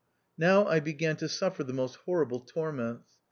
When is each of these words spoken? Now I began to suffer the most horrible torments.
Now 0.39 0.65
I 0.65 0.79
began 0.79 1.15
to 1.17 1.29
suffer 1.29 1.63
the 1.63 1.73
most 1.73 1.97
horrible 2.07 2.39
torments. 2.39 3.05